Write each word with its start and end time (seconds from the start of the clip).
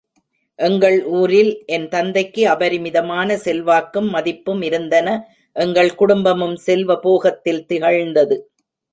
எங்கள் 0.59 0.95
ஊரில் 1.09 1.51
என் 1.65 1.85
தந்தைக்கு 1.87 2.43
அபரிமிதமான 2.47 3.35
செல்வாக்கும் 3.35 4.07
மதிப்பும் 4.09 4.61
இருந்தன 4.61 5.07
எங்கள் 5.55 5.91
குடும்பமும் 5.95 6.57
செல்வபோகத்தில் 6.65 7.61
திகழ்ந்தது. 7.65 8.37